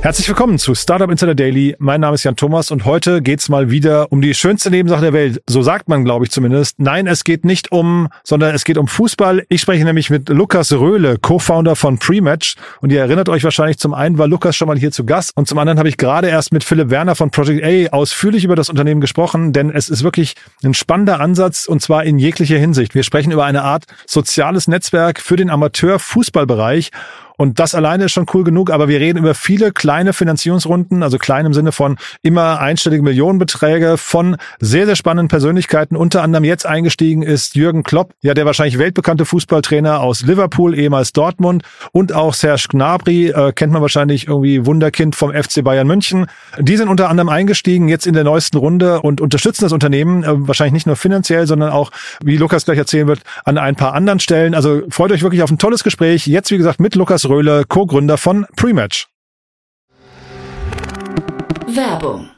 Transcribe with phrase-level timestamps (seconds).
[0.00, 1.74] Herzlich willkommen zu Startup Insider Daily.
[1.80, 5.12] Mein Name ist Jan Thomas und heute geht's mal wieder um die schönste Nebensache der
[5.12, 5.42] Welt.
[5.48, 6.78] So sagt man, glaube ich zumindest.
[6.78, 9.44] Nein, es geht nicht um, sondern es geht um Fußball.
[9.48, 12.54] Ich spreche nämlich mit Lukas Röhle, Co-Founder von Prematch.
[12.80, 15.48] Und ihr erinnert euch wahrscheinlich, zum einen war Lukas schon mal hier zu Gast und
[15.48, 18.70] zum anderen habe ich gerade erst mit Philipp Werner von Project A ausführlich über das
[18.70, 22.94] Unternehmen gesprochen, denn es ist wirklich ein spannender Ansatz und zwar in jeglicher Hinsicht.
[22.94, 26.92] Wir sprechen über eine Art soziales Netzwerk für den Amateur-Fußballbereich
[27.38, 31.18] und das alleine ist schon cool genug, aber wir reden über viele kleine Finanzierungsrunden, also
[31.18, 35.94] klein im Sinne von immer einstellige Millionenbeträge von sehr, sehr spannenden Persönlichkeiten.
[35.94, 41.12] Unter anderem jetzt eingestiegen ist Jürgen Klopp, ja, der wahrscheinlich weltbekannte Fußballtrainer aus Liverpool, ehemals
[41.12, 41.62] Dortmund
[41.92, 46.26] und auch Serge Gnabry, äh, kennt man wahrscheinlich irgendwie Wunderkind vom FC Bayern München.
[46.58, 50.48] Die sind unter anderem eingestiegen jetzt in der neuesten Runde und unterstützen das Unternehmen äh,
[50.48, 54.18] wahrscheinlich nicht nur finanziell, sondern auch, wie Lukas gleich erzählen wird, an ein paar anderen
[54.18, 54.56] Stellen.
[54.56, 56.26] Also freut euch wirklich auf ein tolles Gespräch.
[56.26, 59.06] Jetzt, wie gesagt, mit Lukas Röhle, Co-Gründer von Prematch.
[61.66, 62.37] Werbung.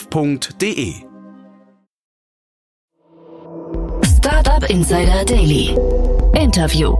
[0.01, 0.93] www.startup-insider.de.
[4.17, 5.75] Startup Insider Daily.
[6.35, 6.95] Interview.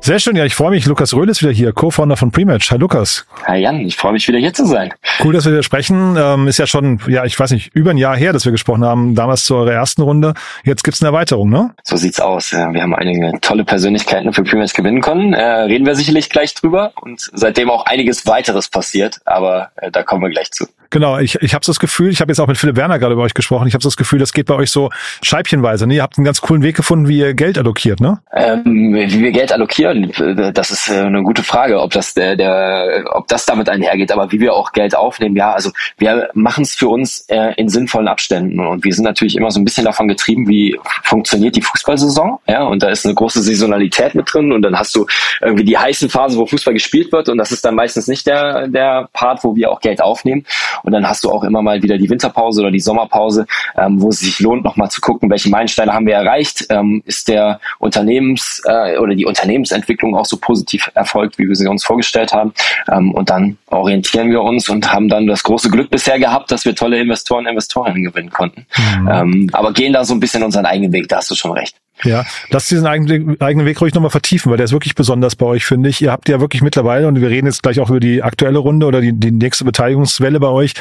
[0.00, 0.86] Sehr schön, ja, ich freue mich.
[0.86, 2.70] Lukas Röhl ist wieder hier, Co-Founder von Prematch.
[2.70, 3.26] Hi Lukas.
[3.44, 4.94] Hi Jan, ich freue mich wieder hier zu sein.
[5.22, 6.16] Cool, dass wir wieder sprechen.
[6.16, 8.84] Ähm, ist ja schon, ja, ich weiß nicht, über ein Jahr her, dass wir gesprochen
[8.84, 10.34] haben, damals zu eurer ersten Runde.
[10.64, 11.74] Jetzt gibt's eine Erweiterung, ne?
[11.82, 12.52] So sieht's aus.
[12.52, 15.34] Wir haben einige tolle Persönlichkeiten für Prematch gewinnen können.
[15.34, 20.04] Äh, reden wir sicherlich gleich drüber und seitdem auch einiges weiteres passiert, aber äh, da
[20.04, 20.66] kommen wir gleich zu.
[20.90, 23.22] Genau, ich, ich habe das Gefühl, ich habe jetzt auch mit Philipp Werner gerade über
[23.22, 24.90] euch gesprochen, ich habe das Gefühl, das geht bei euch so
[25.22, 25.86] scheibchenweise.
[25.86, 25.96] Ne?
[25.96, 28.20] Ihr habt einen ganz coolen Weg gefunden, wie ihr Geld allokiert, ne?
[28.34, 30.10] Ähm, wie wir Geld allokieren,
[30.54, 34.32] das ist äh, eine gute Frage, ob das der, der, ob das damit einhergeht, aber
[34.32, 38.08] wie wir auch Geld aufnehmen, ja, also wir machen es für uns äh, in sinnvollen
[38.08, 42.38] Abständen und wir sind natürlich immer so ein bisschen davon getrieben, wie funktioniert die Fußballsaison,
[42.46, 45.06] ja, und da ist eine große Saisonalität mit drin und dann hast du
[45.42, 48.68] irgendwie die heiße Phase, wo Fußball gespielt wird und das ist dann meistens nicht der,
[48.68, 50.46] der Part, wo wir auch Geld aufnehmen.
[50.82, 53.46] Und dann hast du auch immer mal wieder die Winterpause oder die Sommerpause,
[53.76, 56.66] ähm, wo es sich lohnt, nochmal zu gucken, welche Meilensteine haben wir erreicht.
[56.70, 61.68] Ähm, ist der Unternehmens- äh, oder die Unternehmensentwicklung auch so positiv erfolgt, wie wir sie
[61.68, 62.52] uns vorgestellt haben.
[62.90, 66.64] Ähm, und dann orientieren wir uns und haben dann das große Glück bisher gehabt, dass
[66.64, 68.66] wir tolle Investoren und Investorinnen gewinnen konnten.
[68.76, 69.08] Mhm.
[69.10, 71.76] Ähm, aber gehen da so ein bisschen unseren eigenen Weg, da hast du schon recht.
[72.04, 75.46] Ja, lass diesen eigenen, eigenen Weg ruhig nochmal vertiefen, weil der ist wirklich besonders bei
[75.46, 76.00] euch, finde ich.
[76.00, 78.86] Ihr habt ja wirklich mittlerweile, und wir reden jetzt gleich auch über die aktuelle Runde
[78.86, 80.74] oder die, die nächste Beteiligungswelle bei euch,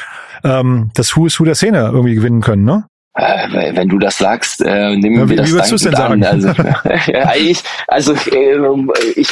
[0.43, 2.85] ähm, das Who is Who der Szene irgendwie gewinnen können, ne?
[3.17, 6.23] Äh, wenn du das sagst, äh, nehmen ja, wir das wie würdest denn an.
[6.23, 6.49] Also,
[7.11, 8.57] ja, ich, also äh,
[9.15, 9.27] ich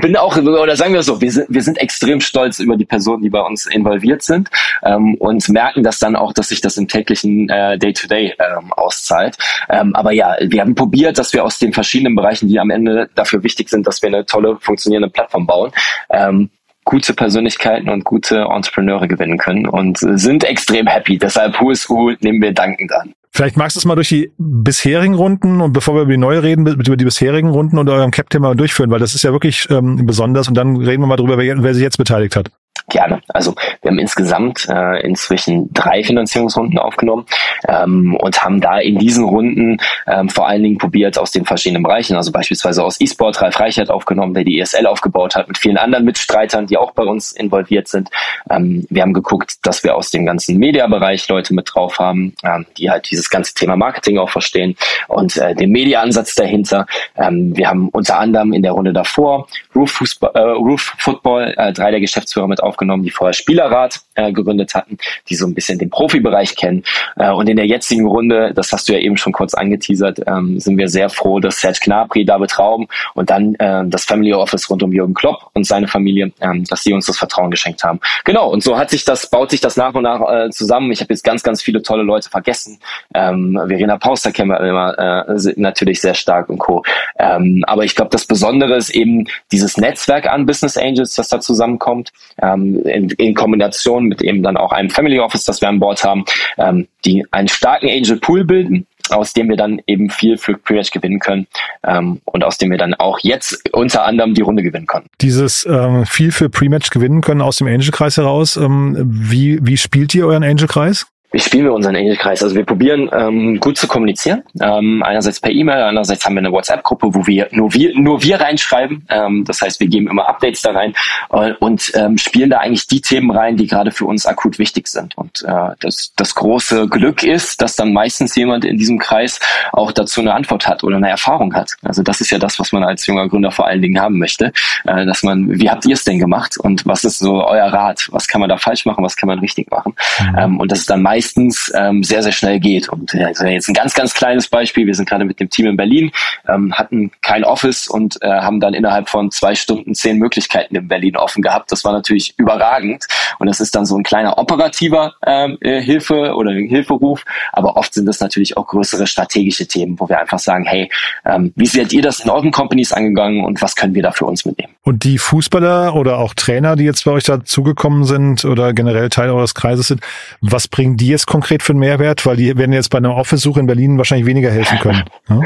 [0.00, 3.24] bin auch, oder sagen wir so, wir sind, wir sind extrem stolz über die Personen,
[3.24, 4.50] die bei uns involviert sind
[4.84, 9.36] ähm, und merken das dann auch, dass sich das im täglichen äh, Day-to-Day ähm, auszahlt.
[9.68, 13.10] Ähm, aber ja, wir haben probiert, dass wir aus den verschiedenen Bereichen, die am Ende
[13.16, 15.72] dafür wichtig sind, dass wir eine tolle, funktionierende Plattform bauen,
[16.10, 16.50] ähm,
[16.84, 21.18] gute Persönlichkeiten und gute Entrepreneure gewinnen können und sind extrem happy.
[21.18, 23.14] Deshalb Who is Who nehmen wir dankend an.
[23.36, 26.44] Vielleicht magst du es mal durch die bisherigen Runden und bevor wir über die neue
[26.44, 30.06] reden, über die bisherigen Runden und eurem Cap-Thema durchführen, weil das ist ja wirklich ähm,
[30.06, 32.52] besonders und dann reden wir mal drüber, wer, wer sich jetzt beteiligt hat.
[32.90, 33.22] Gerne.
[33.28, 37.24] Also wir haben insgesamt äh, inzwischen drei Finanzierungsrunden aufgenommen
[37.66, 41.82] ähm, und haben da in diesen Runden ähm, vor allen Dingen probiert aus den verschiedenen
[41.82, 45.78] Bereichen, also beispielsweise aus E-Sport, Ralf Reichert aufgenommen, der die ESL aufgebaut hat, mit vielen
[45.78, 48.10] anderen Mitstreitern, die auch bei uns involviert sind.
[48.50, 52.66] Ähm, wir haben geguckt, dass wir aus dem ganzen Media-Bereich Leute mit drauf haben, ähm,
[52.76, 54.76] die halt dieses ganze Thema Marketing auch verstehen
[55.08, 56.86] und äh, den Media-Ansatz dahinter.
[57.16, 61.72] Ähm, wir haben unter anderem in der Runde davor Roof, Fußball, äh, Roof Football, äh,
[61.72, 64.98] drei der Geschäftsführer mit aufgenommen, die vorher Spielerrat äh, gegründet hatten,
[65.28, 66.84] die so ein bisschen den Profibereich kennen.
[67.16, 70.58] Äh, und in der jetzigen Runde, das hast du ja eben schon kurz angeteasert, ähm,
[70.60, 74.68] sind wir sehr froh, dass Serge Gnabry, David Raum und dann äh, das Family Office
[74.70, 78.00] rund um Jürgen Klopp und seine Familie, ähm, dass sie uns das Vertrauen geschenkt haben.
[78.24, 80.92] Genau, und so hat sich das, baut sich das nach und nach äh, zusammen.
[80.92, 82.78] Ich habe jetzt ganz, ganz viele tolle Leute vergessen.
[83.14, 86.82] Ähm, Verena Pauster kennen wir immer äh, natürlich sehr stark und Co.
[87.18, 91.40] Ähm, aber ich glaube, das Besondere ist eben dieses Netzwerk an Business Angels, das da
[91.40, 95.80] zusammenkommt, ähm, in, in Kombination mit eben dann auch einem Family Office, das wir an
[95.80, 96.24] Bord haben,
[96.58, 100.90] ähm, die einen starken Angel Pool bilden aus dem wir dann eben viel für Pre-Match
[100.90, 101.46] gewinnen können
[101.86, 105.06] ähm, und aus dem wir dann auch jetzt unter anderem die Runde gewinnen können.
[105.20, 110.14] Dieses ähm, viel für Pre-Match gewinnen können aus dem Angel-Kreis heraus, ähm, wie, wie spielt
[110.14, 111.06] ihr euren Angel-Kreis?
[111.34, 112.44] Wie spielen wir unseren Engelkreis?
[112.44, 114.44] Also wir probieren ähm, gut zu kommunizieren.
[114.60, 118.40] Ähm, einerseits per E-Mail, andererseits haben wir eine WhatsApp-Gruppe, wo wir nur wir nur wir
[118.40, 119.04] reinschreiben.
[119.10, 120.94] Ähm, das heißt, wir geben immer Updates da rein
[121.32, 124.86] äh, und ähm, spielen da eigentlich die Themen rein, die gerade für uns akut wichtig
[124.86, 125.18] sind.
[125.18, 129.40] Und äh, das, das große Glück ist, dass dann meistens jemand in diesem Kreis
[129.72, 131.72] auch dazu eine Antwort hat oder eine Erfahrung hat.
[131.82, 134.52] Also das ist ja das, was man als junger Gründer vor allen Dingen haben möchte,
[134.84, 138.06] äh, dass man, wie habt ihr es denn gemacht und was ist so euer Rat?
[138.12, 139.02] Was kann man da falsch machen?
[139.02, 139.96] Was kann man richtig machen?
[140.20, 140.38] Mhm.
[140.38, 142.88] Ähm, und das ist dann meist meistens ähm, sehr, sehr schnell geht.
[142.88, 144.86] Und ja, jetzt ein ganz, ganz kleines Beispiel.
[144.86, 146.10] Wir sind gerade mit dem Team in Berlin,
[146.48, 150.86] ähm, hatten kein Office und äh, haben dann innerhalb von zwei Stunden zehn Möglichkeiten in
[150.86, 151.72] Berlin offen gehabt.
[151.72, 153.06] Das war natürlich überragend.
[153.38, 157.24] Und das ist dann so ein kleiner operativer ähm, äh, Hilfe oder Hilferuf.
[157.52, 160.90] Aber oft sind das natürlich auch größere strategische Themen, wo wir einfach sagen, hey,
[161.24, 164.26] ähm, wie seid ihr das in euren Companies angegangen und was können wir da für
[164.26, 164.73] uns mitnehmen?
[164.86, 169.30] Und die Fußballer oder auch Trainer, die jetzt bei euch dazugekommen sind oder generell Teil
[169.30, 170.02] eures Kreises sind,
[170.42, 172.26] was bringen die jetzt konkret für einen Mehrwert?
[172.26, 175.04] Weil die werden jetzt bei einer Office-Suche in Berlin wahrscheinlich weniger helfen können.
[175.26, 175.40] Ja,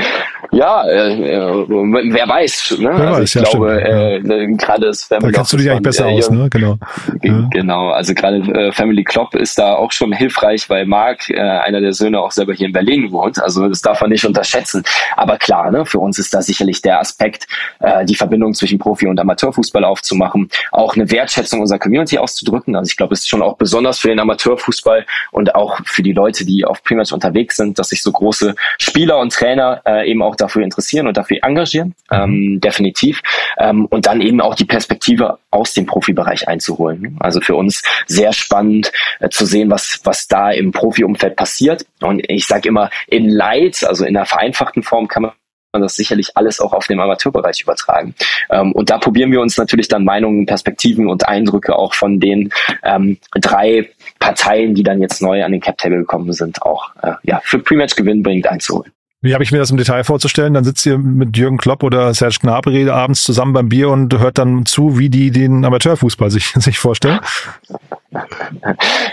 [0.50, 2.79] ja äh, äh, wer weiß.
[2.81, 2.90] Ne?
[2.90, 5.70] Wer also weiß, ich ja, glaube, äh, äh, gerade das Family Da kennst du dich
[5.70, 6.49] eigentlich besser aus, ne?
[6.50, 6.76] Genau.
[7.23, 11.81] Genau, also gerade äh, Family Klopp ist da auch schon hilfreich, weil Mark, äh, einer
[11.81, 13.40] der Söhne, auch selber hier in Berlin wohnt.
[13.40, 14.82] Also das darf man nicht unterschätzen.
[15.17, 17.46] Aber klar, ne, für uns ist da sicherlich der Aspekt,
[17.79, 22.75] äh, die Verbindung zwischen Profi- und Amateurfußball aufzumachen, auch eine Wertschätzung unserer Community auszudrücken.
[22.77, 26.13] Also ich glaube, es ist schon auch besonders für den Amateurfußball und auch für die
[26.13, 30.23] Leute, die auf Primatch unterwegs sind, dass sich so große Spieler und Trainer äh, eben
[30.23, 33.21] auch dafür interessieren und dafür engagieren, ähm, definitiv.
[33.59, 37.17] Ähm, und dann eben auch die Perspektive aus dem Profibereich einzuholen.
[37.21, 41.85] Also für uns sehr spannend äh, zu sehen, was, was da im Profiumfeld passiert.
[42.01, 45.33] Und ich sage immer, in Light, also in einer vereinfachten Form kann man
[45.73, 48.15] man das sicherlich alles auch auf den Amateurbereich übertragen.
[48.50, 52.50] Ähm, und da probieren wir uns natürlich dann Meinungen, Perspektiven und Eindrücke auch von den
[52.82, 57.41] ähm, drei Parteien, die dann jetzt neu an den Cap-Table gekommen sind, auch äh, ja,
[57.44, 58.93] für Pre-Match gewinnbringend einzuholen.
[59.20, 60.55] Wie habe ich mir das im Detail vorzustellen?
[60.55, 64.38] Dann sitzt ihr mit Jürgen Klopp oder Serge Gnabry abends zusammen beim Bier und hört
[64.38, 67.19] dann zu, wie die den Amateurfußball sich, sich vorstellen?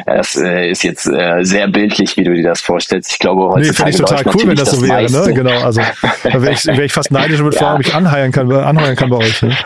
[0.06, 3.14] Das äh, ist jetzt äh, sehr bildlich, wie du dir das vorstellst.
[3.14, 5.12] Ich glaube, heutzutage nee, finde ich total cool, wenn das so wäre.
[5.12, 5.34] Ne?
[5.34, 5.82] Genau, also
[6.24, 7.64] da wäre ich, wär ich fast neidisch und würde ja.
[7.64, 9.42] fragen, ob ich anheuern kann, anheuern kann bei euch.
[9.42, 9.58] Ne?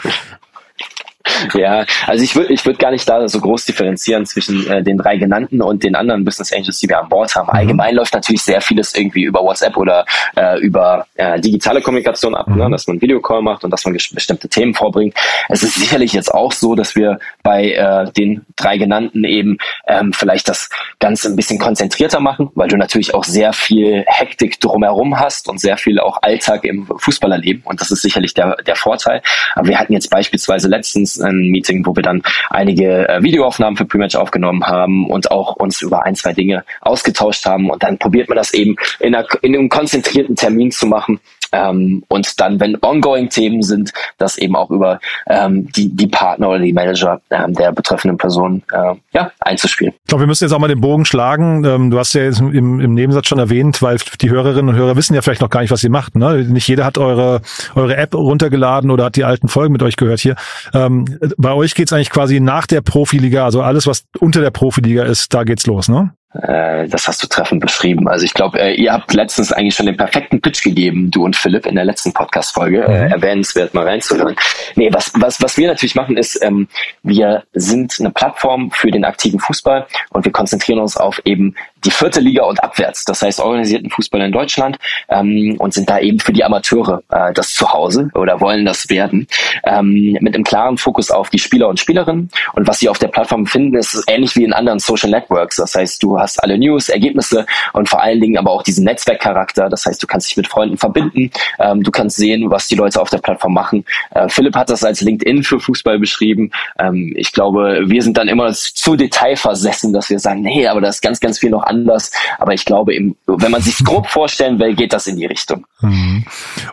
[1.54, 4.98] Ja, also ich würde ich würd gar nicht da so groß differenzieren zwischen äh, den
[4.98, 7.48] drei genannten und den anderen Business Angels, die wir an Bord haben.
[7.48, 7.54] Mhm.
[7.60, 10.06] Allgemein läuft natürlich sehr vieles irgendwie über WhatsApp oder
[10.36, 12.56] äh, über äh, digitale Kommunikation ab, ne?
[12.56, 12.62] mhm.
[12.62, 12.70] ne?
[12.72, 15.16] dass man einen Videocall macht und dass man bestimmte Themen vorbringt.
[15.50, 20.14] Es ist sicherlich jetzt auch so, dass wir bei äh, den drei genannten eben ähm,
[20.14, 25.20] vielleicht das Ganze ein bisschen konzentrierter machen, weil du natürlich auch sehr viel Hektik drumherum
[25.20, 29.22] hast und sehr viel auch Alltag im Fußballerleben und das ist sicherlich der, der Vorteil.
[29.56, 33.86] Aber wir hatten jetzt beispielsweise letztens ein Meeting, wo wir dann einige äh, Videoaufnahmen für
[33.86, 37.70] Prematch aufgenommen haben und auch uns über ein, zwei Dinge ausgetauscht haben.
[37.70, 41.20] Und dann probiert man das eben in, einer, in einem konzentrierten Termin zu machen,
[41.52, 46.60] ähm, und dann, wenn Ongoing-Themen sind, das eben auch über ähm, die, die Partner oder
[46.60, 49.94] die Manager ähm, der betreffenden Person äh, ja, einzuspielen.
[50.04, 51.64] Ich glaube, wir müssen jetzt auch mal den Bogen schlagen.
[51.66, 54.96] Ähm, du hast ja jetzt im, im Nebensatz schon erwähnt, weil die Hörerinnen und Hörer
[54.96, 56.16] wissen ja vielleicht noch gar nicht, was ihr macht.
[56.16, 56.44] Ne?
[56.44, 57.42] Nicht jeder hat eure,
[57.76, 60.36] eure App runtergeladen oder hat die alten Folgen mit euch gehört hier.
[60.74, 61.06] Ähm,
[61.38, 65.34] bei euch geht's eigentlich quasi nach der Profiliga, also alles, was unter der Profiliga ist,
[65.34, 66.12] da geht's los, ne?
[66.34, 68.08] Äh, das hast du treffend beschrieben.
[68.08, 71.36] Also ich glaube, äh, ihr habt letztens eigentlich schon den perfekten Pitch gegeben, du und
[71.36, 72.84] Philipp, in der letzten Podcast-Folge.
[72.84, 73.12] Äh, mhm.
[73.12, 74.36] erwähnenswert mal reinzuhören.
[74.76, 76.68] Nee, was, was, was wir natürlich machen, ist, ähm,
[77.02, 81.92] wir sind eine Plattform für den aktiven Fußball und wir konzentrieren uns auf eben die
[81.92, 83.06] vierte Liga und abwärts.
[83.06, 84.78] Das heißt organisierten Fußball in Deutschland
[85.10, 89.28] ähm, und sind da eben für die Amateure äh, das Zuhause oder wollen das werden.
[89.64, 92.30] Ähm, mit einem klaren Fokus auf die Spieler und Spielerinnen.
[92.54, 95.58] Und was sie auf der Plattform finden, ist ähnlich wie in anderen Social Networks.
[95.58, 99.70] Das heißt, du hast alle News, Ergebnisse und vor allen Dingen aber auch diesen Netzwerkcharakter.
[99.70, 103.02] Das heißt, du kannst dich mit Freunden verbinden, ähm, du kannst sehen, was die Leute
[103.02, 103.86] auf der Plattform machen.
[104.12, 106.52] Äh, Philipp hat das als LinkedIn für Fußball beschrieben.
[106.80, 110.90] Ähm, ich glaube, wir sind dann immer zu detailversessen, dass wir sagen, nee, aber da
[110.90, 112.12] ist ganz, ganz viel noch anders.
[112.38, 115.66] Aber ich glaube, im, wenn man sich grob vorstellen will, geht das in die Richtung.
[115.82, 116.26] Mhm.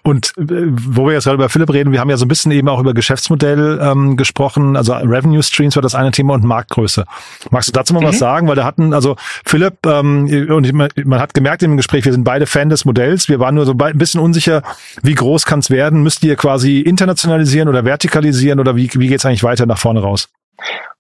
[0.03, 2.53] Und äh, wo wir jetzt gerade über Philipp reden, wir haben ja so ein bisschen
[2.53, 7.05] eben auch über Geschäftsmodell ähm, gesprochen, also Revenue Streams war das eine Thema und Marktgröße.
[7.51, 8.07] Magst du dazu mal mhm.
[8.07, 8.49] was sagen?
[8.49, 12.25] Weil da hatten, also Philipp, ähm, und man, man hat gemerkt im Gespräch, wir sind
[12.25, 13.29] beide Fan des Modells.
[13.29, 14.63] Wir waren nur so ein bisschen unsicher,
[15.03, 16.03] wie groß kann es werden?
[16.03, 20.01] Müsst ihr quasi internationalisieren oder vertikalisieren oder wie, wie geht es eigentlich weiter nach vorne
[20.01, 20.29] raus?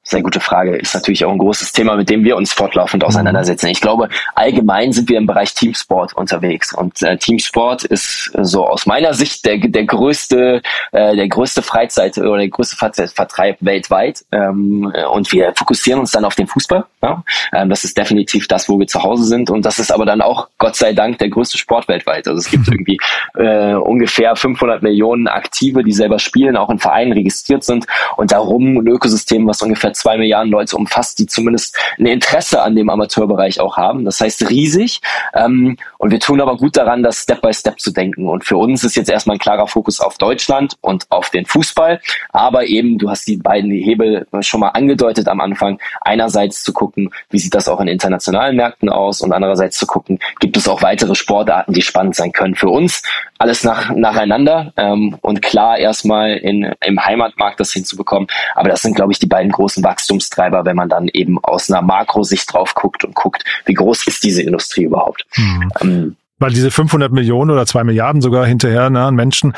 [0.08, 0.76] Sehr gute Frage.
[0.76, 3.08] Ist natürlich auch ein großes Thema, mit dem wir uns fortlaufend mhm.
[3.08, 3.66] auseinandersetzen.
[3.66, 6.72] Ich glaube, allgemein sind wir im Bereich Teamsport unterwegs.
[6.72, 12.16] Und äh, Teamsport ist so aus meiner Sicht der, der größte, äh, der größte Freizeit
[12.18, 14.24] oder der größte Vertreib weltweit.
[14.30, 16.84] Ähm, und wir fokussieren uns dann auf den Fußball.
[17.02, 17.24] Ja?
[17.52, 19.50] Ähm, das ist definitiv das, wo wir zu Hause sind.
[19.50, 22.28] Und das ist aber dann auch, Gott sei Dank, der größte Sport weltweit.
[22.28, 22.98] Also es gibt irgendwie
[23.34, 27.86] äh, ungefähr 500 Millionen Aktive, die selber spielen, auch in Vereinen registriert sind.
[28.16, 32.76] Und darum ein Ökosystem, was ungefähr zwei Milliarden Leute umfasst, die zumindest ein Interesse an
[32.76, 34.04] dem Amateurbereich auch haben.
[34.04, 35.00] Das heißt riesig.
[35.34, 38.28] Ähm, und wir tun aber gut daran, das Step by Step zu denken.
[38.28, 42.00] Und für uns ist jetzt erstmal ein klarer Fokus auf Deutschland und auf den Fußball.
[42.30, 45.78] Aber eben, du hast die beiden Hebel schon mal angedeutet am Anfang.
[46.00, 50.20] Einerseits zu gucken, wie sieht das auch in internationalen Märkten aus und andererseits zu gucken,
[50.40, 53.02] gibt es auch weitere Sportarten, die spannend sein können für uns.
[53.38, 58.28] Alles nach, nacheinander ähm, und klar erstmal in, im Heimatmarkt das hinzubekommen.
[58.54, 61.80] Aber das sind, glaube ich, die beiden großen Wachstumstreiber, wenn man dann eben aus einer
[61.80, 65.24] Makrosicht drauf guckt und guckt, wie groß ist diese Industrie überhaupt.
[65.36, 65.70] Mhm.
[65.80, 69.54] Ähm, Weil diese 500 Millionen oder zwei Milliarden sogar hinterher ne, an Menschen,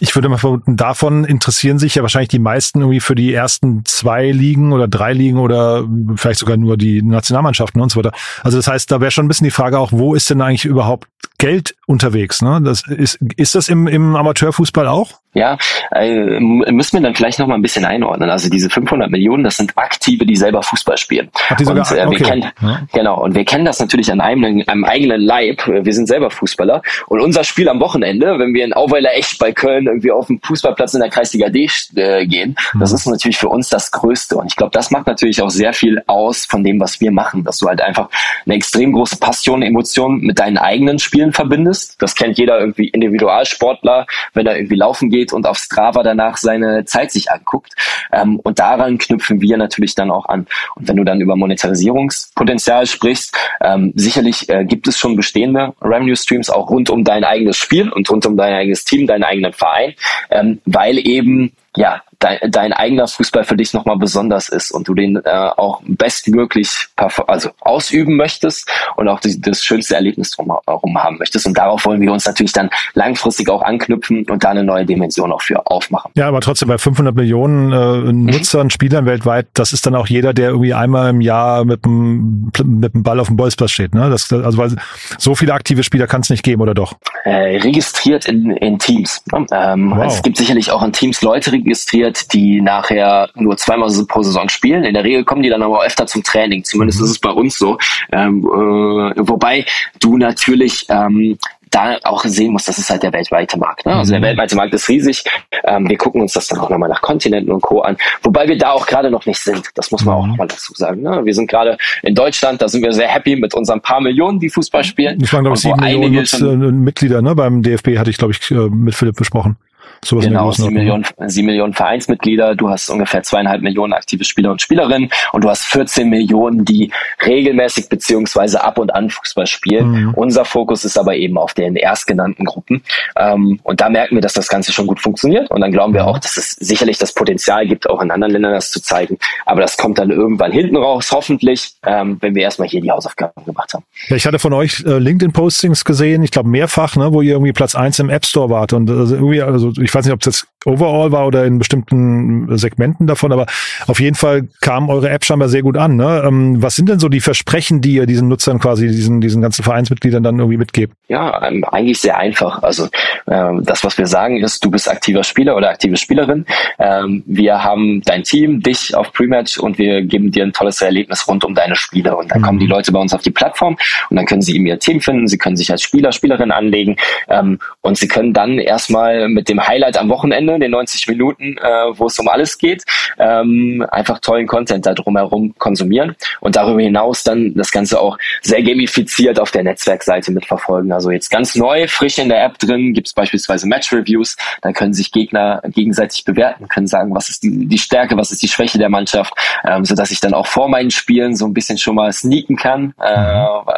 [0.00, 3.84] ich würde mal vermuten, davon interessieren sich ja wahrscheinlich die meisten irgendwie für die ersten
[3.84, 5.84] zwei Ligen oder drei Ligen oder
[6.16, 8.12] vielleicht sogar nur die Nationalmannschaften und so weiter.
[8.42, 10.64] Also das heißt, da wäre schon ein bisschen die Frage auch, wo ist denn eigentlich
[10.64, 11.06] überhaupt
[11.44, 12.42] Geld unterwegs?
[12.42, 12.60] Ne?
[12.62, 15.20] Das ist, ist das im, im Amateurfußball auch?
[15.34, 15.58] Ja,
[15.90, 18.30] äh, müssen wir dann vielleicht noch mal ein bisschen einordnen.
[18.30, 21.28] Also diese 500 Millionen, das sind Aktive, die selber Fußball spielen.
[21.48, 22.24] Ach, die sogar, und, äh, wir okay.
[22.24, 22.82] kennen, ja.
[22.92, 25.66] Genau, und wir kennen das natürlich an einem, einem eigenen Leib.
[25.66, 26.82] Wir sind selber Fußballer.
[27.08, 30.40] Und unser Spiel am Wochenende, wenn wir in Auweiler echt bei Köln irgendwie auf dem
[30.40, 32.78] Fußballplatz in der Kreisliga D äh, gehen, mhm.
[32.78, 34.36] das ist natürlich für uns das Größte.
[34.36, 37.42] Und ich glaube, das macht natürlich auch sehr viel aus von dem, was wir machen.
[37.42, 38.08] Dass du halt einfach
[38.46, 42.00] eine extrem große Passion, Emotion mit deinen eigenen Spielen verbindest.
[42.00, 46.84] Das kennt jeder irgendwie Individualsportler, wenn er irgendwie laufen geht und auf Strava danach seine
[46.84, 47.74] Zeit sich anguckt.
[48.12, 50.46] Ähm, und daran knüpfen wir natürlich dann auch an.
[50.76, 56.16] Und wenn du dann über Monetarisierungspotenzial sprichst, ähm, sicherlich äh, gibt es schon bestehende Revenue
[56.16, 59.52] Streams auch rund um dein eigenes Spiel und rund um dein eigenes Team, deinen eigenen
[59.52, 59.94] Verein,
[60.30, 64.94] ähm, weil eben ja, dein, dein eigener Fußball für dich nochmal besonders ist und du
[64.94, 71.18] den äh, auch bestmöglich also ausüben möchtest und auch die, das schönste Erlebnis drumherum haben
[71.18, 71.46] möchtest.
[71.46, 75.32] Und darauf wollen wir uns natürlich dann langfristig auch anknüpfen und da eine neue Dimension
[75.32, 76.12] auch für aufmachen.
[76.14, 78.70] Ja, aber trotzdem bei 500 Millionen äh, Nutzern, mhm.
[78.70, 82.94] Spielern weltweit, das ist dann auch jeder, der irgendwie einmal im Jahr mit dem, mit
[82.94, 83.94] dem Ball auf dem Bolzplatz steht.
[83.94, 84.08] Ne?
[84.08, 84.74] Das, also weil
[85.18, 86.94] so viele aktive Spieler kann es nicht geben, oder doch?
[87.24, 89.22] Äh, registriert in, in Teams.
[89.30, 89.46] Ne?
[89.52, 90.06] Ähm, wow.
[90.06, 94.84] Es gibt sicherlich auch in Teams Leute registriert, die nachher nur zweimal pro Saison spielen.
[94.84, 96.64] In der Regel kommen die dann aber öfter zum Training.
[96.64, 97.04] Zumindest mhm.
[97.06, 97.78] ist es bei uns so.
[98.12, 99.64] Ähm, äh, wobei
[100.00, 101.38] du natürlich ähm,
[101.74, 103.84] da auch sehen muss, das ist halt der weltweite Markt.
[103.86, 103.94] Ne?
[103.94, 104.24] Also der mhm.
[104.24, 105.24] weltweite Markt ist riesig.
[105.64, 107.80] Ähm, wir gucken uns das dann auch nochmal nach Kontinenten und Co.
[107.80, 107.96] an.
[108.22, 109.68] Wobei wir da auch gerade noch nicht sind.
[109.74, 110.30] Das muss man auch mhm.
[110.30, 111.02] nochmal dazu sagen.
[111.02, 111.24] Ne?
[111.24, 114.50] Wir sind gerade in Deutschland, da sind wir sehr happy mit unseren paar Millionen, die
[114.50, 115.20] Fußball spielen.
[115.22, 117.34] Ich meine, glaube ich, sieben Millionen Nutz, äh, Mitglieder ne?
[117.34, 119.56] beim DFB, hatte ich, glaube ich, äh, mit Philipp besprochen.
[120.04, 124.62] Sowas genau, sieben Millionen, sieben Millionen Vereinsmitglieder, du hast ungefähr zweieinhalb Millionen aktive Spieler und
[124.62, 126.92] Spielerinnen und du hast 14 Millionen, die
[127.24, 129.90] regelmäßig beziehungsweise ab und an Fußball spielen.
[129.90, 130.14] Mhm.
[130.14, 132.82] Unser Fokus ist aber eben auf den erstgenannten Gruppen.
[133.16, 135.50] Ähm, und da merken wir, dass das Ganze schon gut funktioniert.
[135.50, 138.52] Und dann glauben wir auch, dass es sicherlich das Potenzial gibt, auch in anderen Ländern
[138.52, 139.18] das zu zeigen.
[139.46, 143.44] Aber das kommt dann irgendwann hinten raus, hoffentlich, ähm, wenn wir erstmal hier die Hausaufgaben
[143.44, 143.84] gemacht haben.
[144.08, 147.52] Ja, ich hatte von euch äh, LinkedIn-Postings gesehen, ich glaube mehrfach, ne, wo ihr irgendwie
[147.52, 148.72] Platz eins im App Store wart.
[148.72, 152.56] Und also irgendwie, also ich weiß nicht, ob es jetzt overall war oder in bestimmten
[152.56, 153.46] Segmenten davon, aber
[153.86, 155.96] auf jeden Fall kam eure App scheinbar sehr gut an.
[155.96, 156.22] Ne?
[156.26, 159.62] Ähm, was sind denn so die Versprechen, die ihr diesen Nutzern quasi, diesen, diesen ganzen
[159.62, 160.94] Vereinsmitgliedern dann irgendwie mitgebt?
[161.08, 162.62] Ja, ähm, eigentlich sehr einfach.
[162.62, 162.88] Also
[163.26, 166.46] ähm, das, was wir sagen, ist, du bist aktiver Spieler oder aktive Spielerin.
[166.78, 171.28] Ähm, wir haben dein Team, dich auf Prematch und wir geben dir ein tolles Erlebnis
[171.28, 172.16] rund um deine Spiele.
[172.16, 172.44] Und dann mhm.
[172.44, 173.76] kommen die Leute bei uns auf die Plattform
[174.10, 176.96] und dann können sie ihm ihr Team finden, sie können sich als Spieler, Spielerin anlegen
[177.28, 181.56] ähm, und sie können dann erstmal mit dem Highlight am Wochenende ne, den 90 Minuten,
[181.58, 182.84] äh, wo es um alles geht,
[183.18, 188.62] ähm, einfach tollen Content da drumherum konsumieren und darüber hinaus dann das Ganze auch sehr
[188.62, 190.92] gamifiziert auf der Netzwerkseite mitverfolgen.
[190.92, 194.94] Also jetzt ganz neu, frisch in der App drin, gibt es beispielsweise Match-Reviews, da können
[194.94, 198.78] sich Gegner gegenseitig bewerten, können sagen, was ist die, die Stärke, was ist die Schwäche
[198.78, 199.34] der Mannschaft,
[199.66, 202.94] ähm, sodass ich dann auch vor meinen Spielen so ein bisschen schon mal sneaken kann,
[203.00, 203.14] äh,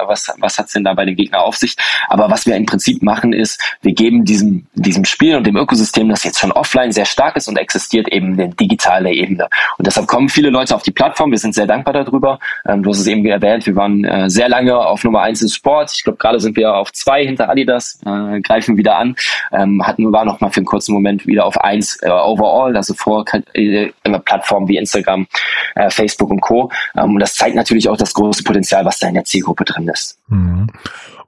[0.06, 1.76] was, was hat's denn da bei den Gegner auf sich.
[2.08, 5.85] Aber was wir im Prinzip machen ist, wir geben diesem, diesem Spiel und dem Ökosystem,
[5.92, 9.48] das jetzt schon offline sehr stark ist und existiert, eben eine digitale Ebene.
[9.78, 11.30] Und deshalb kommen viele Leute auf die Plattform.
[11.30, 12.38] Wir sind sehr dankbar darüber.
[12.66, 15.48] Ähm, du hast es eben erwähnt, wir waren äh, sehr lange auf Nummer eins im
[15.48, 15.92] Sport.
[15.94, 19.16] Ich glaube, gerade sind wir auf zwei hinter Adidas, äh, greifen wieder an.
[19.52, 22.94] Ähm, hatten war noch mal für einen kurzen Moment wieder auf eins äh, overall, also
[22.94, 23.90] vor äh,
[24.24, 25.26] Plattformen wie Instagram,
[25.74, 26.70] äh, Facebook und Co.
[26.96, 29.88] Ähm, und das zeigt natürlich auch das große Potenzial, was da in der Zielgruppe drin
[29.88, 30.18] ist.
[30.28, 30.68] Mhm.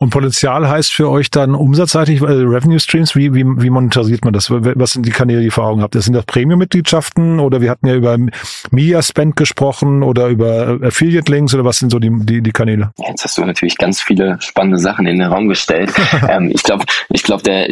[0.00, 4.33] Und Potenzial heißt für euch dann umsatzseitig, äh, Revenue Streams, wie, wie, wie monetarisiert man
[4.33, 4.49] das?
[4.50, 5.95] Was sind die Kanäle, die ihr vor Augen habt?
[5.95, 8.17] Sind das Premium-Mitgliedschaften oder wir hatten ja über
[8.71, 12.93] Media Spend gesprochen oder über Affiliate Links oder was sind so die, die, die Kanäle?
[13.09, 15.93] Jetzt hast du natürlich ganz viele spannende Sachen in den Raum gestellt.
[16.28, 17.67] ähm, ich glaube, ich glaube, der,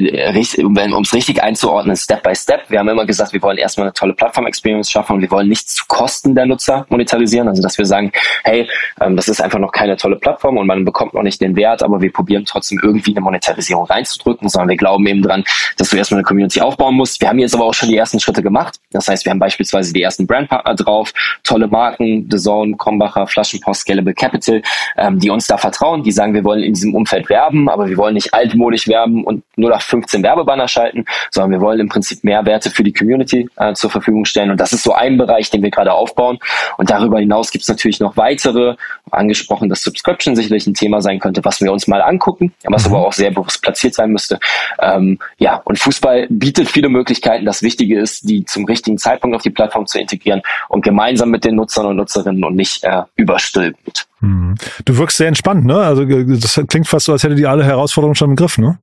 [0.65, 2.63] um es richtig einzuordnen, Step by Step.
[2.69, 5.75] Wir haben immer gesagt, wir wollen erstmal eine tolle Plattform-Experience schaffen und wir wollen nichts
[5.75, 7.47] zu Kosten der Nutzer monetarisieren.
[7.47, 8.11] Also dass wir sagen,
[8.43, 8.69] hey,
[9.01, 11.85] ähm, das ist einfach noch keine tolle Plattform und man bekommt noch nicht den Wert,
[11.85, 15.45] aber wir probieren trotzdem irgendwie eine Monetarisierung reinzudrücken, sondern wir glauben eben dran,
[15.77, 17.21] dass du erstmal eine Community aufbauen musst.
[17.21, 18.81] Wir haben jetzt aber auch schon die ersten Schritte gemacht.
[18.91, 21.13] Das heißt, wir haben beispielsweise die ersten Brandpartner drauf,
[21.45, 24.63] tolle Marken, The Zone, Krombacher, Flaschenpost, Scalable Capital,
[24.97, 27.99] ähm, die uns da vertrauen, die sagen, wir wollen in diesem Umfeld werben, aber wir
[27.99, 32.25] wollen nicht altmodisch werben und nur nach 15 Werbebanner schalten, sondern wir wollen im Prinzip
[32.25, 34.51] Mehrwerte für die Community äh, zur Verfügung stellen.
[34.51, 36.39] Und das ist so ein Bereich, den wir gerade aufbauen.
[36.79, 38.77] Und darüber hinaus gibt es natürlich noch weitere,
[39.11, 42.95] angesprochen, dass Subscription sicherlich ein Thema sein könnte, was wir uns mal angucken, was mhm.
[42.95, 44.39] aber auch sehr bewusst platziert sein müsste.
[44.81, 47.45] Ähm, ja, und Fußball bietet viele Möglichkeiten.
[47.45, 51.45] Das Wichtige ist, die zum richtigen Zeitpunkt auf die Plattform zu integrieren und gemeinsam mit
[51.45, 54.07] den Nutzern und Nutzerinnen und nicht äh, überstülpend.
[54.21, 54.55] Mhm.
[54.85, 55.77] Du wirkst sehr entspannt, ne?
[55.77, 58.79] Also das klingt fast so, als hätte die alle Herausforderungen schon im Griff, ne?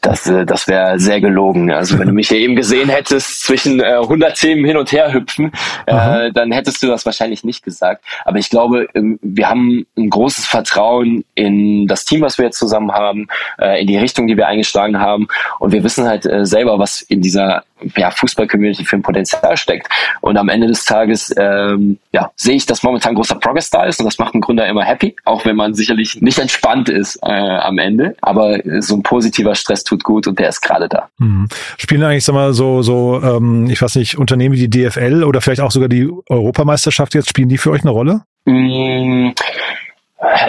[0.00, 1.70] Das, äh, das wäre sehr gelogen.
[1.70, 5.12] Also wenn du mich ja eben gesehen hättest zwischen äh, 100 Themen hin und her
[5.12, 5.52] hüpfen,
[5.86, 8.02] äh, dann hättest du das wahrscheinlich nicht gesagt.
[8.24, 12.58] Aber ich glaube, ähm, wir haben ein großes Vertrauen in das Team, was wir jetzt
[12.58, 13.26] zusammen haben,
[13.60, 15.28] äh, in die Richtung, die wir eingeschlagen haben.
[15.58, 17.64] Und wir wissen halt äh, selber, was in dieser
[17.96, 19.88] ja, Fußball-Community für ein Potenzial steckt.
[20.20, 24.00] Und am Ende des Tages ähm, ja, sehe ich, dass momentan großer Progress da ist
[24.00, 27.78] und das macht Gründer immer happy, auch wenn man sicherlich nicht entspannt ist äh, am
[27.78, 28.16] Ende.
[28.20, 31.08] Aber so ein positiver Stress tut gut und der ist gerade da.
[31.18, 31.48] Mhm.
[31.76, 35.40] Spielen eigentlich, sag mal, so, so ähm, ich weiß nicht, Unternehmen wie die DFL oder
[35.40, 38.22] vielleicht auch sogar die Europameisterschaft jetzt, spielen die für euch eine Rolle?
[38.44, 39.34] Mhm.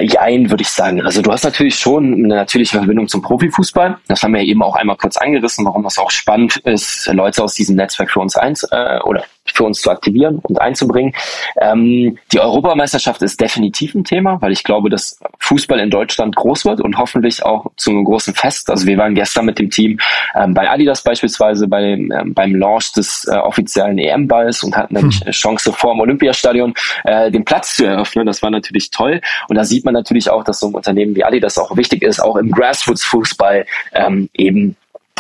[0.02, 1.02] Jein, würde ich sagen.
[1.02, 3.98] Also du hast natürlich schon eine natürliche Verbindung zum Profifußball.
[4.08, 7.54] Das haben wir eben auch einmal kurz angerissen, warum das auch spannend ist, Leute aus
[7.54, 9.24] diesem Netzwerk für uns eins äh, oder
[9.56, 11.14] für uns zu aktivieren und einzubringen.
[11.60, 16.66] Ähm, die Europameisterschaft ist definitiv ein Thema, weil ich glaube, dass Fußball in Deutschland groß
[16.66, 18.70] wird und hoffentlich auch zu einem großen Fest.
[18.70, 20.00] Also wir waren gestern mit dem Team
[20.36, 25.22] ähm, bei Adidas beispielsweise bei, ähm, beim Launch des äh, offiziellen EM-Balls und hatten nämlich
[25.22, 25.32] hm.
[25.32, 28.26] Chance vor dem Olympiastadion äh, den Platz zu eröffnen.
[28.26, 29.22] Das war natürlich toll.
[29.48, 32.20] Und da sieht man natürlich auch, dass so ein Unternehmen wie Adidas auch wichtig ist,
[32.20, 34.76] auch im Grassroots-Fußball ähm, eben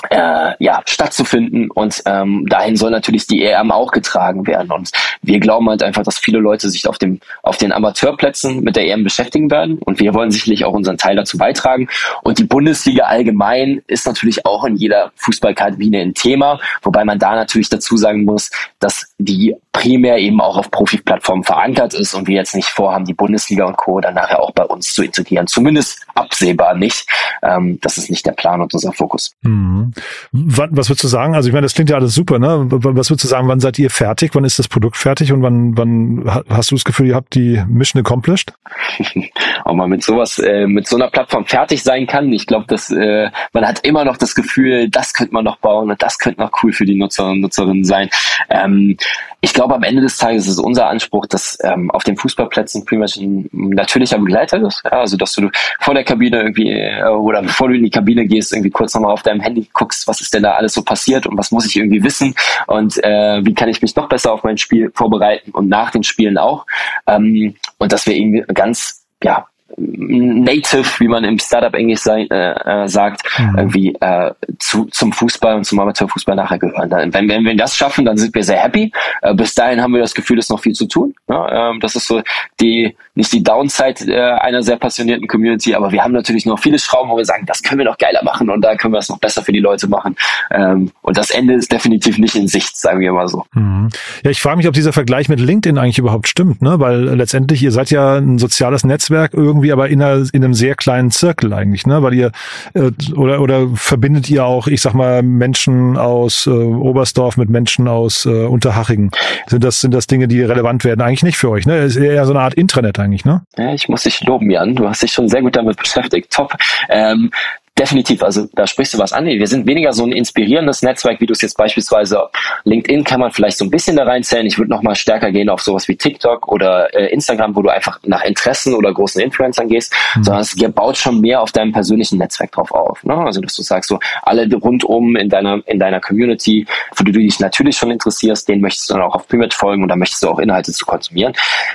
[0.09, 1.69] äh, ja, stattzufinden.
[1.71, 4.71] Und ähm, dahin soll natürlich die EM auch getragen werden.
[4.71, 8.75] Und wir glauben halt einfach, dass viele Leute sich auf dem auf den Amateurplätzen mit
[8.75, 9.79] der EM beschäftigen werden.
[9.79, 11.87] Und wir wollen sicherlich auch unseren Teil dazu beitragen.
[12.23, 17.35] Und die Bundesliga allgemein ist natürlich auch in jeder Fußballkabine ein Thema, wobei man da
[17.35, 22.35] natürlich dazu sagen muss, dass die primär eben auch auf Profi-Plattformen verankert ist und wir
[22.35, 24.01] jetzt nicht vorhaben, die Bundesliga und Co.
[24.01, 25.47] dann nachher auch bei uns zu integrieren.
[25.47, 27.05] Zumindest absehbar nicht.
[27.41, 29.31] Ähm, das ist nicht der Plan und unser Fokus.
[29.41, 29.93] Mhm.
[30.31, 31.35] Wann, was würdest du sagen?
[31.35, 32.65] Also ich meine, das klingt ja alles super, ne?
[32.69, 34.31] Was würdest du sagen, wann seid ihr fertig?
[34.33, 37.63] Wann ist das Produkt fertig und wann, wann hast du das Gefühl, ihr habt die
[37.67, 38.53] Mission accomplished?
[39.65, 42.31] Ob man mit sowas, äh, mit so einer Plattform fertig sein kann.
[42.33, 45.89] Ich glaube, dass äh, man hat immer noch das Gefühl, das könnte man noch bauen
[45.91, 48.09] und das könnte noch cool für die Nutzer und Nutzerinnen sein.
[48.49, 48.97] Ähm,
[49.41, 53.17] ich glaube, am Ende des Tages ist unser Anspruch, dass ähm, auf den Fußballplätzen Pre-Match
[53.17, 54.81] ein natürlicher Begleiter ist.
[54.83, 55.49] Ja, also, dass du
[55.79, 59.13] vor der Kabine irgendwie äh, oder bevor du in die Kabine gehst, irgendwie kurz nochmal
[59.13, 61.77] auf deinem Handy guckst, was ist denn da alles so passiert und was muss ich
[61.77, 62.35] irgendwie wissen
[62.67, 66.03] und äh, wie kann ich mich noch besser auf mein Spiel vorbereiten und nach den
[66.03, 66.65] Spielen auch.
[67.07, 73.21] Ähm, und dass wir irgendwie ganz ja, native, wie man im Startup-Englisch äh, äh, sagt,
[73.37, 73.57] mhm.
[73.57, 76.89] irgendwie äh, zu, zum Fußball und zum Amateurfußball nachher gehören.
[76.89, 78.91] Dann, wenn, wenn wir das schaffen, dann sind wir sehr happy.
[79.21, 81.13] Äh, bis dahin haben wir das Gefühl, es ist noch viel zu tun.
[81.27, 82.21] Ja, ähm, das ist so
[82.59, 86.79] die nicht die Downside äh, einer sehr passionierten Community, aber wir haben natürlich noch viele
[86.79, 89.09] Schrauben, wo wir sagen, das können wir noch geiler machen und da können wir es
[89.09, 90.15] noch besser für die Leute machen.
[90.51, 93.45] Ähm, und das Ende ist definitiv nicht in Sicht, sagen wir mal so.
[93.53, 93.89] Mhm.
[94.23, 96.79] Ja, ich frage mich, ob dieser Vergleich mit LinkedIn eigentlich überhaupt stimmt, ne?
[96.79, 100.75] Weil letztendlich ihr seid ja ein soziales Netzwerk irgendwie, aber in, einer, in einem sehr
[100.75, 102.01] kleinen Zirkel eigentlich, ne?
[102.01, 102.31] Weil ihr
[102.73, 107.87] äh, oder oder verbindet ihr auch, ich sag mal, Menschen aus äh, Oberstdorf mit Menschen
[107.87, 109.11] aus äh, Unterhachigen?
[109.47, 111.01] Sind das sind das Dinge, die relevant werden?
[111.01, 111.79] Eigentlich nicht für euch, ne?
[111.79, 113.43] Ist eher so eine Art Intranet eigentlich, ne?
[113.57, 114.75] Ja, ich muss dich loben, Jan.
[114.75, 116.31] Du hast dich schon sehr gut damit beschäftigt.
[116.31, 116.55] Top.
[116.89, 117.31] Ähm,
[117.79, 119.25] Definitiv, also da sprichst du was an.
[119.25, 122.23] Wir sind weniger so ein inspirierendes Netzwerk, wie du es jetzt beispielsweise
[122.65, 124.45] LinkedIn kann man vielleicht so ein bisschen da reinzählen.
[124.45, 127.69] Ich würde noch mal stärker gehen auf sowas wie TikTok oder äh, Instagram, wo du
[127.69, 130.23] einfach nach Interessen oder großen Influencern gehst, mhm.
[130.25, 133.01] sondern es baut schon mehr auf deinem persönlichen Netzwerk drauf auf.
[133.05, 133.15] Ne?
[133.15, 137.19] Also dass du sagst, so alle rundum in deiner in deiner Community, für die du
[137.19, 140.21] dich natürlich schon interessierst, denen möchtest du dann auch auf Primate folgen und da möchtest
[140.21, 141.31] du auch Inhalte zu konsumieren.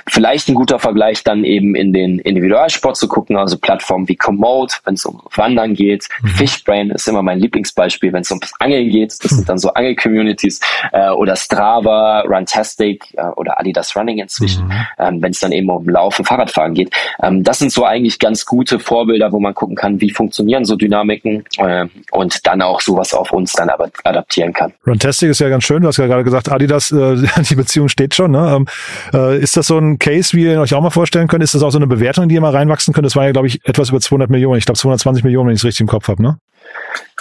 [0.07, 4.81] Vielleicht ein guter Vergleich dann eben in den Individualsport zu gucken, also Plattformen wie Komoot,
[4.85, 6.07] wenn es um Wandern geht geht.
[6.21, 6.27] Mhm.
[6.29, 9.23] Fishbrain ist immer mein Lieblingsbeispiel, wenn es ums Angeln geht.
[9.23, 10.59] Das sind dann so Angel-Communities
[10.91, 14.73] äh, oder Strava, Runtastic äh, oder Adidas Running inzwischen, mhm.
[14.99, 16.93] ähm, wenn es dann eben um Laufen, Fahrradfahren geht.
[17.21, 20.75] Ähm, das sind so eigentlich ganz gute Vorbilder, wo man gucken kann, wie funktionieren so
[20.75, 24.73] Dynamiken äh, und dann auch sowas auf uns dann aber adaptieren kann.
[24.85, 25.81] Runtastic ist ja ganz schön.
[25.81, 27.15] Du hast ja gerade gesagt, Adidas, äh,
[27.49, 28.31] die Beziehung steht schon.
[28.31, 28.55] Ne?
[28.55, 28.65] Ähm,
[29.13, 31.43] äh, ist das so ein Case, wie ihr euch auch mal vorstellen könnt?
[31.43, 33.05] Ist das auch so eine Bewertung, die ihr mal reinwachsen könnt?
[33.05, 34.57] Das war ja, glaube ich, etwas über 200 Millionen.
[34.57, 36.39] Ich glaube 220 Millionen, wenn ich es richtig im Kopf habe, ne?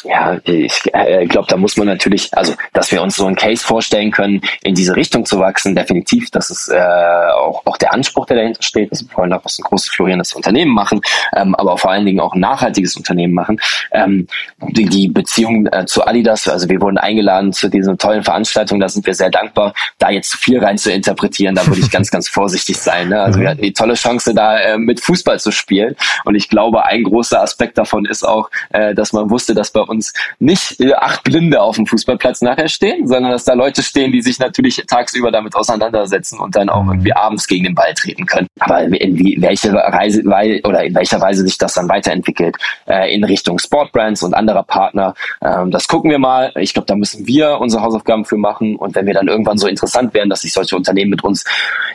[0.05, 3.65] Ja, ich äh, glaube, da muss man natürlich, also dass wir uns so einen Case
[3.65, 6.31] vorstellen können, in diese Richtung zu wachsen, definitiv.
[6.31, 8.91] Das ist äh, auch, auch der Anspruch, der dahinter steht.
[8.93, 11.01] Also wir wollen daraus ein großes florierendes Unternehmen machen,
[11.35, 13.61] ähm, aber vor allen Dingen auch ein nachhaltiges Unternehmen machen.
[13.93, 14.27] Ähm,
[14.69, 18.89] die, die Beziehung äh, zu Adidas, also wir wurden eingeladen zu dieser tollen Veranstaltung, da
[18.89, 19.73] sind wir sehr dankbar.
[19.99, 23.09] Da jetzt zu viel rein zu interpretieren, da würde ich ganz, ganz vorsichtig sein.
[23.09, 23.21] Ne?
[23.21, 25.97] Also wir hatten die tolle Chance, da äh, mit Fußball zu spielen.
[26.25, 29.81] Und ich glaube, ein großer Aspekt davon ist auch, äh, dass man wusste, dass bei
[29.81, 29.94] uns
[30.39, 34.23] nicht äh, acht Blinde auf dem Fußballplatz nachher stehen, sondern dass da Leute stehen, die
[34.23, 38.47] sich natürlich tagsüber damit auseinandersetzen und dann auch irgendwie abends gegen den Ball treten können.
[38.59, 43.15] Aber in wie, welche Reise weil, oder in welcher Weise sich das dann weiterentwickelt äh,
[43.15, 46.53] in Richtung Sportbrands und anderer Partner, ähm, das gucken wir mal.
[46.57, 49.67] Ich glaube, da müssen wir unsere Hausaufgaben für machen und wenn wir dann irgendwann so
[49.67, 51.45] interessant werden, dass sich solche Unternehmen mit uns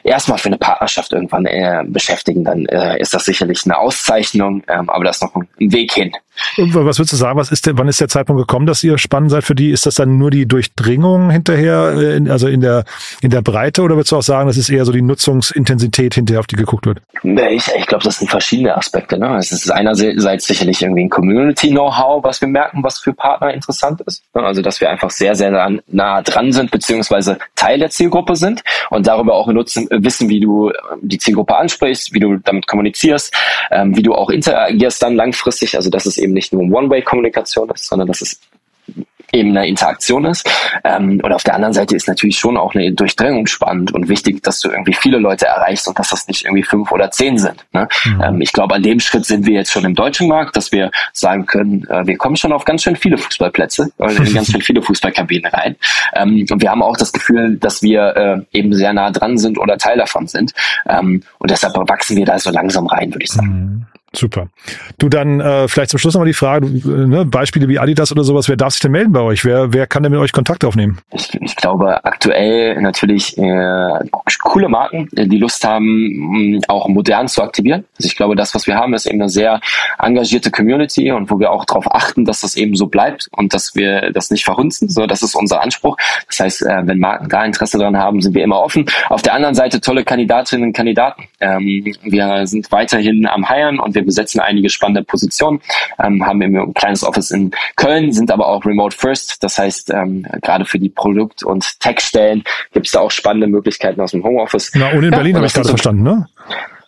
[0.04, 4.90] erstmal für eine Partnerschaft irgendwann äh, beschäftigen, dann äh, ist das sicherlich eine Auszeichnung, ähm,
[4.90, 6.12] aber das ist noch ein Weg hin.
[6.58, 9.32] Was würdest du sagen, was ist denn, wann ist der Zeitpunkt gekommen, dass ihr spannend
[9.32, 9.72] seid für die?
[9.72, 12.86] Ist das dann nur die Durchdringung hinterher, äh, also in der,
[13.22, 16.40] in der Breite, oder würdest du auch sagen, das ist eher so die Nutzungsintensität hinterher,
[16.40, 17.02] auf die geguckt wird?
[17.24, 19.18] Ich, ich glaube, das sind verschiedene Aspekte.
[19.18, 19.38] Ne?
[19.38, 24.24] Es ist einerseits sicherlich irgendwie ein Community-Know-how, was wir merken, was für Partner interessant ist.
[24.34, 24.44] Ne?
[24.44, 25.52] Also, dass wir einfach sehr, sehr
[25.88, 30.72] nah dran sind, beziehungsweise Teil der Zielgruppe sind und darüber auch nutzen, wissen, wie du
[31.02, 33.34] die Zielgruppe ansprichst, wie du damit kommunizierst,
[33.72, 35.76] ähm, wie du auch interagierst dann langfristig.
[35.76, 38.40] Also, das ist eben eben nicht nur One-Way-Kommunikation ist, sondern dass es
[39.32, 40.50] eben eine Interaktion ist.
[40.84, 44.42] Ähm, und auf der anderen Seite ist natürlich schon auch eine Durchdringung spannend und wichtig,
[44.42, 47.64] dass du irgendwie viele Leute erreichst und dass das nicht irgendwie fünf oder zehn sind.
[47.72, 47.88] Ne?
[48.06, 48.24] Mhm.
[48.24, 50.90] Ähm, ich glaube, an dem Schritt sind wir jetzt schon im deutschen Markt, dass wir
[51.14, 54.62] sagen können, äh, wir kommen schon auf ganz schön viele Fußballplätze, äh, in ganz schön
[54.62, 55.76] viele Fußballkabinen rein.
[56.16, 59.60] Ähm, und wir haben auch das Gefühl, dass wir äh, eben sehr nah dran sind
[59.60, 60.54] oder Teil davon sind.
[60.88, 63.48] Ähm, und deshalb wachsen wir da so langsam rein, würde ich sagen.
[63.48, 63.99] Mhm.
[64.14, 64.48] Super.
[64.98, 68.24] Du dann äh, vielleicht zum Schluss nochmal die Frage, äh, ne, Beispiele wie Adidas oder
[68.24, 69.46] sowas, wer darf sich denn melden bei euch?
[69.46, 70.98] Wer, wer kann denn mit euch Kontakt aufnehmen?
[71.12, 74.00] Ich, ich glaube aktuell natürlich äh,
[74.44, 77.86] coole Marken, die Lust haben, auch modern zu aktivieren.
[77.98, 79.60] Also ich glaube, das, was wir haben, ist eben eine sehr
[80.00, 83.76] engagierte Community und wo wir auch darauf achten, dass das eben so bleibt und dass
[83.76, 84.90] wir das nicht verhunzen.
[84.90, 85.98] So, das ist unser Anspruch.
[86.28, 88.86] Das heißt, äh, wenn Marken da Interesse dran haben, sind wir immer offen.
[89.10, 91.26] Auf der anderen Seite tolle Kandidatinnen und Kandidaten.
[91.40, 95.62] Ähm, wir sind weiterhin am Heiern und wir besetzen einige spannende Positionen,
[96.02, 99.44] ähm, haben ein kleines Office in Köln, sind aber auch remote first.
[99.44, 104.02] Das heißt, ähm, gerade für die Produkt- und Tech-Stellen gibt es da auch spannende Möglichkeiten
[104.02, 104.72] aus dem Homeoffice.
[104.76, 106.28] Na, und in ja, Berlin habe ich gerade so verstanden, ne?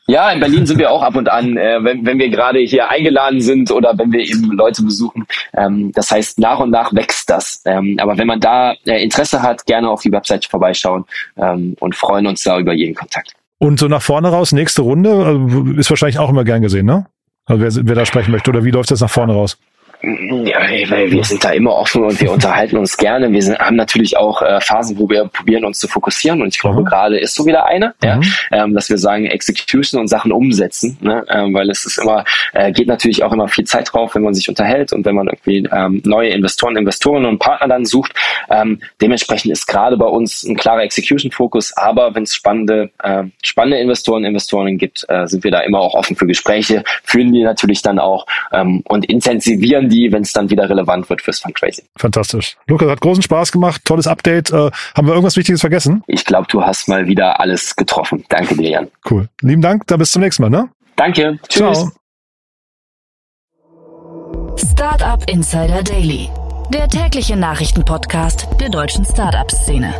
[0.07, 2.89] Ja, in Berlin sind wir auch ab und an, äh, wenn, wenn wir gerade hier
[2.89, 5.25] eingeladen sind oder wenn wir eben Leute besuchen.
[5.53, 7.61] Ähm, das heißt, nach und nach wächst das.
[7.65, 11.05] Ähm, aber wenn man da äh, Interesse hat, gerne auf die Webseite vorbeischauen
[11.37, 13.35] ähm, und freuen uns da über jeden Kontakt.
[13.61, 17.05] Und so nach vorne raus, nächste Runde, also ist wahrscheinlich auch immer gern gesehen, ne?
[17.45, 19.59] Also wer, wer da sprechen möchte, oder wie läuft das nach vorne raus?
[20.03, 23.31] Ja, wir sind da immer offen und wir unterhalten uns gerne.
[23.31, 26.41] Wir sind, haben natürlich auch äh, Phasen, wo wir probieren, uns zu fokussieren.
[26.41, 26.85] Und ich glaube, mhm.
[26.85, 28.07] gerade ist so wieder eine, mhm.
[28.07, 28.19] ja,
[28.51, 31.23] ähm, dass wir sagen, Execution und Sachen umsetzen, ne?
[31.29, 34.33] ähm, weil es ist immer, äh, geht natürlich auch immer viel Zeit drauf, wenn man
[34.33, 38.13] sich unterhält und wenn man irgendwie ähm, neue Investoren, Investoren und Partner dann sucht.
[38.49, 43.77] Ähm, dementsprechend ist gerade bei uns ein klarer Execution-Fokus, aber wenn es spannende, äh, spannende
[43.77, 47.83] Investoren, Investorinnen gibt, äh, sind wir da immer auch offen für Gespräche, führen die natürlich
[47.83, 51.85] dann auch ähm, und intensivieren die, wenn es dann wieder relevant wird fürs Fundraising.
[51.97, 52.57] Fantastisch.
[52.67, 54.51] Lukas, hat großen Spaß gemacht, tolles Update.
[54.51, 56.03] Äh, haben wir irgendwas Wichtiges vergessen?
[56.07, 58.25] Ich glaube, du hast mal wieder alles getroffen.
[58.29, 58.87] Danke dir, Jan.
[59.09, 59.27] Cool.
[59.41, 60.69] Lieben Dank, dann bis zum nächsten Mal, ne?
[60.95, 61.39] Danke.
[61.47, 61.77] Tschüss.
[61.77, 61.91] Ciao.
[64.57, 66.29] Startup Insider Daily,
[66.73, 69.93] der tägliche Nachrichtenpodcast der deutschen Startup-Szene.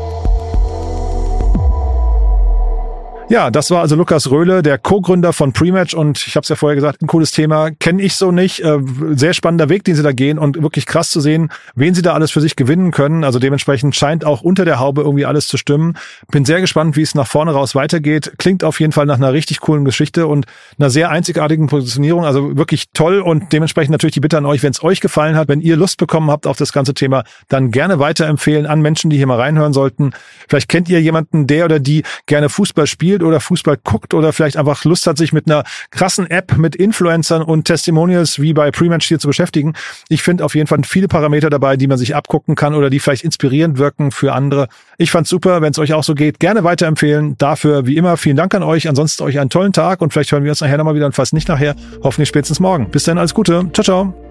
[3.32, 6.58] Ja, das war also Lukas Röhle, der Co-Gründer von Prematch und ich habe es ja
[6.58, 8.60] vorher gesagt, ein cooles Thema, kenne ich so nicht.
[8.60, 8.80] Äh,
[9.12, 12.12] sehr spannender Weg, den sie da gehen und wirklich krass zu sehen, wen sie da
[12.12, 13.24] alles für sich gewinnen können.
[13.24, 15.98] Also dementsprechend scheint auch unter der Haube irgendwie alles zu stimmen.
[16.30, 18.34] Bin sehr gespannt, wie es nach vorne raus weitergeht.
[18.38, 20.46] Klingt auf jeden Fall nach einer richtig coolen Geschichte und
[20.78, 22.26] einer sehr einzigartigen Positionierung.
[22.26, 25.48] Also wirklich toll und dementsprechend natürlich die Bitte an euch, wenn es euch gefallen hat,
[25.48, 29.15] wenn ihr Lust bekommen habt auf das ganze Thema, dann gerne weiterempfehlen an Menschen, die
[29.15, 30.12] hier mal reinhören sollten.
[30.50, 34.34] Vielleicht kennt ihr jemanden, der oder die gerne Fußball spielt spielt oder Fußball guckt oder
[34.34, 38.71] vielleicht einfach Lust hat, sich mit einer krassen App mit Influencern und Testimonials wie bei
[38.71, 39.73] Prematch hier zu beschäftigen.
[40.10, 42.99] Ich finde auf jeden Fall viele Parameter dabei, die man sich abgucken kann oder die
[42.99, 44.67] vielleicht inspirierend wirken für andere.
[44.97, 46.39] Ich fand's super, wenn es euch auch so geht.
[46.39, 47.38] Gerne weiterempfehlen.
[47.38, 48.88] Dafür wie immer vielen Dank an euch.
[48.88, 51.34] Ansonsten euch einen tollen Tag und vielleicht hören wir uns nachher nochmal wieder und fast
[51.34, 51.75] nicht nachher.
[52.03, 52.89] Hoffentlich spätestens morgen.
[52.89, 53.69] Bis dann, alles Gute.
[53.73, 54.31] Ciao, ciao.